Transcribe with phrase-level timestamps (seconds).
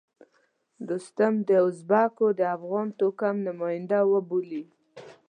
[0.87, 4.63] دوستم د ازبکو د افغان توکم نماینده وبولي.